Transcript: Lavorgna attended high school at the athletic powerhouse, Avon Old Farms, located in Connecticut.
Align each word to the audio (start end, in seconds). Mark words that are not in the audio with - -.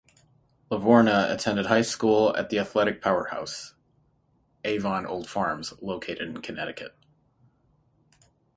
Lavorgna 0.71 1.31
attended 1.31 1.67
high 1.67 1.83
school 1.83 2.35
at 2.35 2.49
the 2.49 2.57
athletic 2.57 3.03
powerhouse, 3.03 3.75
Avon 4.65 5.05
Old 5.05 5.29
Farms, 5.29 5.73
located 5.79 6.27
in 6.27 6.41
Connecticut. 6.41 6.95